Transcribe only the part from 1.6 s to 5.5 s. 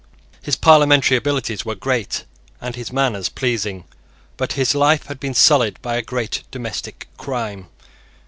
were great, and his manners pleasing: but his life had been